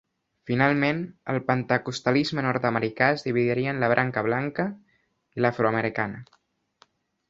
Finalment, 0.51 1.03
el 1.33 1.37
pentecostalisme 1.49 2.47
nord-americà 2.47 3.11
es 3.19 3.27
dividiria 3.29 3.77
en 3.77 3.85
la 3.87 3.93
branca 3.95 4.27
blanca 4.33 4.69
i 5.41 5.47
l'afroamericanaaaa. 5.47 6.95